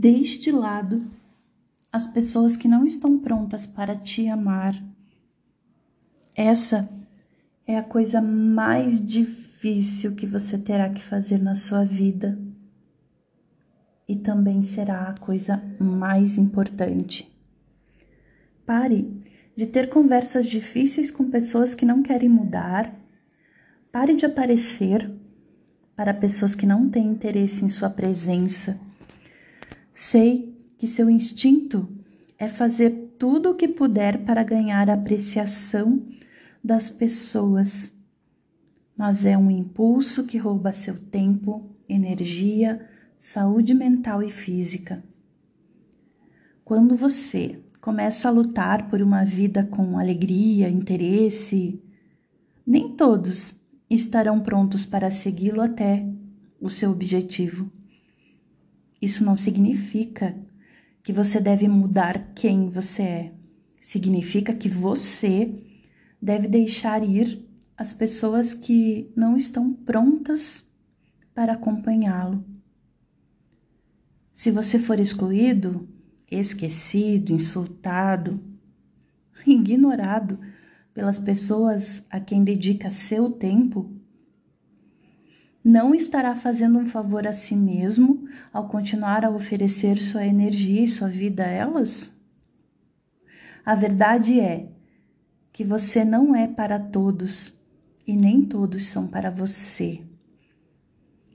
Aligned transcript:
deixe 0.00 0.38
de 0.38 0.50
lado 0.50 1.06
as 1.92 2.06
pessoas 2.06 2.56
que 2.56 2.66
não 2.66 2.86
estão 2.86 3.18
prontas 3.18 3.66
para 3.66 3.94
te 3.94 4.26
amar. 4.28 4.82
Essa 6.34 6.88
é 7.66 7.76
a 7.76 7.82
coisa 7.82 8.22
mais 8.22 8.98
difícil 8.98 10.14
que 10.14 10.26
você 10.26 10.56
terá 10.56 10.88
que 10.88 11.02
fazer 11.02 11.36
na 11.36 11.54
sua 11.54 11.84
vida. 11.84 12.38
E 14.08 14.16
também 14.16 14.62
será 14.62 15.10
a 15.10 15.18
coisa 15.18 15.62
mais 15.78 16.38
importante. 16.38 17.30
Pare 18.64 19.20
de 19.54 19.66
ter 19.66 19.90
conversas 19.90 20.46
difíceis 20.46 21.10
com 21.10 21.28
pessoas 21.28 21.74
que 21.74 21.84
não 21.84 22.02
querem 22.02 22.28
mudar. 22.28 22.98
Pare 23.92 24.16
de 24.16 24.24
aparecer 24.24 25.14
para 25.94 26.14
pessoas 26.14 26.54
que 26.54 26.64
não 26.64 26.88
têm 26.88 27.06
interesse 27.06 27.66
em 27.66 27.68
sua 27.68 27.90
presença. 27.90 28.80
Sei 30.02 30.58
que 30.78 30.86
seu 30.86 31.10
instinto 31.10 31.86
é 32.38 32.48
fazer 32.48 33.16
tudo 33.18 33.50
o 33.50 33.54
que 33.54 33.68
puder 33.68 34.24
para 34.24 34.42
ganhar 34.42 34.88
a 34.88 34.94
apreciação 34.94 36.08
das 36.64 36.90
pessoas, 36.90 37.92
mas 38.96 39.26
é 39.26 39.36
um 39.36 39.50
impulso 39.50 40.26
que 40.26 40.38
rouba 40.38 40.72
seu 40.72 40.98
tempo, 40.98 41.76
energia, 41.86 42.88
saúde 43.18 43.74
mental 43.74 44.22
e 44.22 44.30
física. 44.30 45.04
Quando 46.64 46.96
você 46.96 47.62
começa 47.78 48.26
a 48.26 48.32
lutar 48.32 48.88
por 48.88 49.02
uma 49.02 49.22
vida 49.22 49.64
com 49.64 49.98
alegria, 49.98 50.70
interesse, 50.70 51.78
nem 52.66 52.96
todos 52.96 53.54
estarão 53.90 54.40
prontos 54.40 54.86
para 54.86 55.10
segui-lo 55.10 55.60
até 55.60 56.08
o 56.58 56.70
seu 56.70 56.90
objetivo. 56.90 57.70
Isso 59.00 59.24
não 59.24 59.36
significa 59.36 60.36
que 61.02 61.12
você 61.12 61.40
deve 61.40 61.66
mudar 61.66 62.32
quem 62.34 62.68
você 62.68 63.02
é. 63.02 63.32
Significa 63.80 64.54
que 64.54 64.68
você 64.68 65.62
deve 66.20 66.46
deixar 66.46 67.02
ir 67.02 67.48
as 67.76 67.92
pessoas 67.92 68.52
que 68.52 69.10
não 69.16 69.36
estão 69.36 69.72
prontas 69.72 70.64
para 71.34 71.54
acompanhá-lo. 71.54 72.44
Se 74.32 74.50
você 74.50 74.78
for 74.78 75.00
excluído, 75.00 75.88
esquecido, 76.30 77.32
insultado, 77.32 78.38
ignorado 79.46 80.38
pelas 80.92 81.18
pessoas 81.18 82.04
a 82.10 82.20
quem 82.20 82.44
dedica 82.44 82.90
seu 82.90 83.30
tempo, 83.30 83.90
não 85.62 85.94
estará 85.94 86.34
fazendo 86.34 86.78
um 86.78 86.86
favor 86.86 87.26
a 87.26 87.32
si 87.34 87.54
mesmo 87.54 88.26
ao 88.52 88.68
continuar 88.68 89.24
a 89.24 89.30
oferecer 89.30 89.98
sua 89.98 90.24
energia 90.24 90.82
e 90.82 90.88
sua 90.88 91.08
vida 91.08 91.44
a 91.44 91.48
elas? 91.48 92.12
A 93.64 93.74
verdade 93.74 94.40
é 94.40 94.68
que 95.52 95.62
você 95.62 96.04
não 96.04 96.34
é 96.34 96.48
para 96.48 96.78
todos 96.78 97.58
e 98.06 98.16
nem 98.16 98.42
todos 98.42 98.86
são 98.86 99.06
para 99.06 99.30
você. 99.30 100.02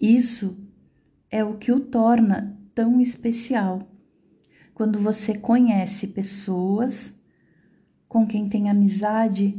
Isso 0.00 0.68
é 1.30 1.44
o 1.44 1.56
que 1.56 1.70
o 1.70 1.78
torna 1.78 2.58
tão 2.74 3.00
especial. 3.00 3.88
Quando 4.74 4.98
você 4.98 5.38
conhece 5.38 6.08
pessoas 6.08 7.14
com 8.08 8.26
quem 8.26 8.48
tem 8.48 8.68
amizade 8.68 9.56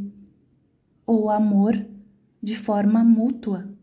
ou 1.05 1.29
amor 1.29 1.85
de 2.41 2.55
forma 2.55 3.03
mútua 3.03 3.78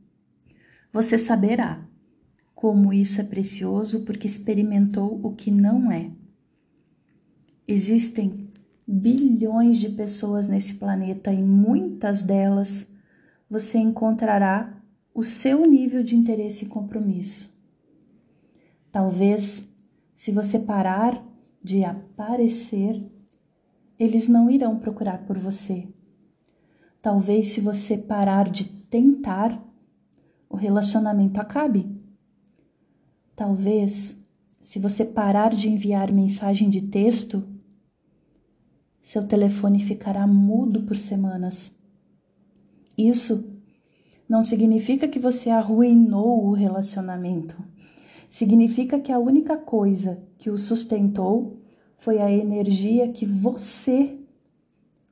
você 0.97 1.19
saberá 1.19 1.87
como 2.55 2.91
isso 2.91 3.21
é 3.21 3.25
precioso 3.25 4.07
porque 4.07 4.27
experimentou 4.27 5.21
o 5.23 5.35
que 5.35 5.51
não 5.51 5.93
é. 5.93 6.11
Existem 7.69 8.51
bilhões 8.87 9.77
de 9.77 9.91
pessoas 9.91 10.49
nesse 10.49 10.77
planeta 10.77 11.31
e 11.31 11.43
muitas 11.43 12.23
delas 12.23 12.91
você 13.51 13.77
encontrará 13.77 14.83
o 15.13 15.23
seu 15.23 15.67
nível 15.67 16.03
de 16.03 16.17
interesse 16.17 16.65
e 16.65 16.69
compromisso. 16.69 17.55
Talvez, 18.91 19.71
se 20.15 20.33
você 20.33 20.59
parar 20.59 21.23
de 21.63 21.85
aparecer, 21.85 23.05
eles 23.99 24.29
não 24.29 24.49
irão 24.49 24.79
procurar 24.79 25.27
por 25.27 25.37
você. 25.37 25.87
Talvez, 27.03 27.49
se 27.49 27.61
você 27.61 27.99
parar 27.99 28.49
de 28.49 28.65
tentar, 28.65 29.63
o 30.49 30.57
relacionamento 30.57 31.41
acabe. 31.41 31.87
Talvez, 33.35 34.17
se 34.61 34.79
você 34.79 35.05
parar 35.05 35.55
de 35.55 35.69
enviar 35.69 36.13
mensagem 36.13 36.71
de 36.71 36.83
texto, 36.83 37.47
seu 39.01 39.27
telefone 39.27 39.79
ficará 39.81 40.27
mudo 40.27 40.83
por 40.83 40.97
semanas. 40.97 41.73
Isso 42.97 43.53
não 44.29 44.43
significa 44.43 45.07
que 45.07 45.19
você 45.19 45.51
arruinou 45.51 46.47
o 46.47 46.53
relacionamento. 46.53 47.57
Significa 48.29 48.99
que 48.99 49.13
a 49.13 49.19
única 49.19 49.57
coisa 49.57 50.23
que 50.39 50.51
o 50.51 50.59
sustentou 50.59 51.61
foi 51.97 52.19
a 52.19 52.31
energia 52.31 53.13
que 53.13 53.25
você 53.25 54.19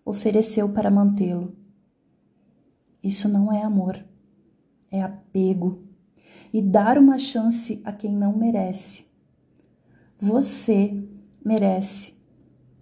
ofereceu 0.04 0.68
para 0.70 0.90
mantê-lo. 0.90 1.54
Isso 3.02 3.28
não 3.28 3.52
é 3.52 3.62
amor 3.62 4.04
é 4.94 5.02
apego 5.02 5.82
e 6.52 6.62
dar 6.62 6.96
uma 6.98 7.18
chance 7.18 7.80
a 7.84 7.92
quem 7.92 8.12
não 8.12 8.36
merece. 8.36 9.06
Você 10.18 11.04
merece 11.44 12.14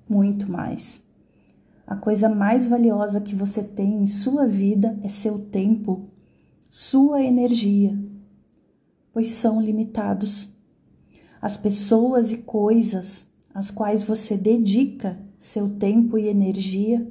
muito 0.08 0.50
mais. 0.50 1.02
A 1.86 1.96
coisa 1.96 2.28
mais 2.28 2.66
valiosa 2.66 3.20
que 3.20 3.34
você 3.34 3.62
tem 3.62 4.02
em 4.02 4.06
sua 4.06 4.46
vida 4.46 4.98
é 5.02 5.08
seu 5.08 5.38
tempo, 5.38 6.10
sua 6.68 7.22
energia, 7.22 7.98
pois 9.12 9.30
são 9.30 9.60
limitados. 9.60 10.56
As 11.40 11.56
pessoas 11.56 12.30
e 12.30 12.38
coisas 12.38 13.26
às 13.54 13.70
quais 13.70 14.02
você 14.02 14.36
dedica 14.36 15.18
seu 15.38 15.68
tempo 15.68 16.18
e 16.18 16.28
energia 16.28 17.10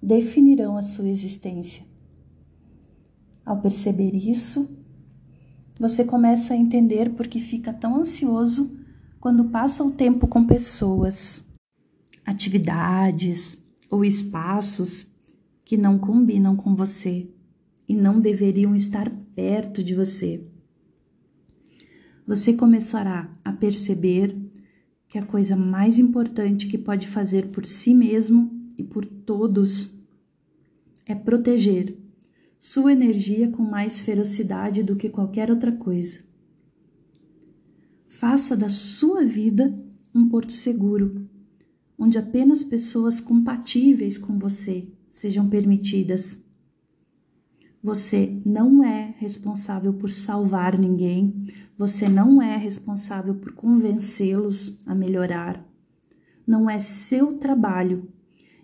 definirão 0.00 0.76
a 0.76 0.82
sua 0.82 1.08
existência. 1.08 1.93
Ao 3.44 3.60
perceber 3.60 4.14
isso, 4.14 4.74
você 5.78 6.04
começa 6.04 6.54
a 6.54 6.56
entender 6.56 7.10
por 7.10 7.26
que 7.26 7.40
fica 7.40 7.72
tão 7.72 7.96
ansioso 7.96 8.78
quando 9.20 9.44
passa 9.46 9.82
o 9.82 9.90
tempo 9.90 10.26
com 10.26 10.46
pessoas, 10.46 11.44
atividades 12.24 13.58
ou 13.90 14.04
espaços 14.04 15.06
que 15.64 15.76
não 15.76 15.98
combinam 15.98 16.56
com 16.56 16.74
você 16.74 17.28
e 17.88 17.94
não 17.94 18.20
deveriam 18.20 18.74
estar 18.74 19.10
perto 19.34 19.82
de 19.82 19.94
você. 19.94 20.46
Você 22.26 22.54
começará 22.54 23.30
a 23.44 23.52
perceber 23.52 24.36
que 25.08 25.18
a 25.18 25.24
coisa 25.24 25.54
mais 25.54 25.98
importante 25.98 26.66
que 26.66 26.78
pode 26.78 27.06
fazer 27.06 27.48
por 27.48 27.66
si 27.66 27.94
mesmo 27.94 28.50
e 28.78 28.82
por 28.82 29.04
todos 29.04 30.02
é 31.06 31.14
proteger 31.14 32.03
sua 32.66 32.92
energia 32.92 33.50
com 33.50 33.62
mais 33.62 34.00
ferocidade 34.00 34.82
do 34.82 34.96
que 34.96 35.10
qualquer 35.10 35.50
outra 35.50 35.70
coisa. 35.70 36.20
Faça 38.08 38.56
da 38.56 38.70
sua 38.70 39.22
vida 39.22 39.78
um 40.14 40.30
porto 40.30 40.50
seguro, 40.50 41.28
onde 41.98 42.16
apenas 42.16 42.62
pessoas 42.64 43.20
compatíveis 43.20 44.16
com 44.16 44.38
você 44.38 44.88
sejam 45.10 45.46
permitidas. 45.46 46.42
Você 47.82 48.40
não 48.46 48.82
é 48.82 49.14
responsável 49.18 49.92
por 49.92 50.08
salvar 50.08 50.78
ninguém, 50.78 51.52
você 51.76 52.08
não 52.08 52.40
é 52.40 52.56
responsável 52.56 53.34
por 53.34 53.52
convencê-los 53.52 54.80
a 54.86 54.94
melhorar. 54.94 55.62
Não 56.46 56.70
é 56.70 56.80
seu 56.80 57.36
trabalho 57.36 58.08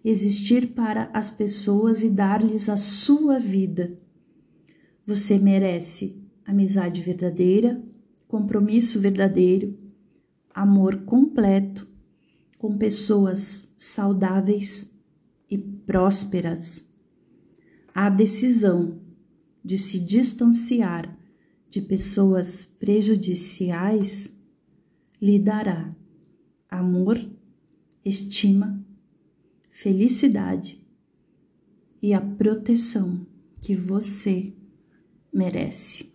existir 0.05 0.73
para 0.73 1.11
as 1.12 1.31
pessoas 1.31 2.02
e 2.02 2.11
dar-lhes 2.11 2.69
a 2.69 2.76
sua 2.76 3.38
vida. 3.38 3.99
Você 5.06 5.38
merece 5.38 6.23
amizade 6.44 7.02
verdadeira, 7.02 7.82
compromisso 8.26 9.00
verdadeiro, 9.00 9.79
amor 10.55 11.05
completo 11.05 11.88
com 12.58 12.76
pessoas 12.76 13.70
saudáveis 13.76 14.93
e 15.50 15.56
prósperas. 15.58 16.87
A 17.94 18.08
decisão 18.08 19.00
de 19.64 19.79
se 19.79 19.99
distanciar 19.99 21.19
de 21.69 21.81
pessoas 21.81 22.67
prejudiciais 22.79 24.32
lhe 25.20 25.38
dará 25.38 25.94
amor, 26.69 27.19
estima 28.05 28.85
felicidade 29.82 30.79
e 32.03 32.12
a 32.12 32.21
proteção 32.21 33.27
que 33.62 33.75
você 33.75 34.53
merece. 35.32 36.09